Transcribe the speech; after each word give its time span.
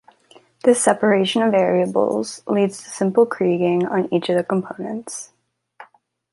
This 0.63 0.81
separation 0.83 1.43
of 1.43 1.51
variables 1.51 2.41
leads 2.47 2.79
to 2.81 2.89
simple 2.89 3.27
kriging 3.27 3.87
on 3.87 4.11
each 4.11 4.29
of 4.29 4.35
the 4.35 4.43
components. 4.43 5.31